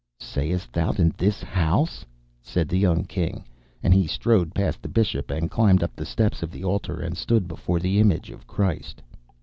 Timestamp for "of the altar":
6.41-6.99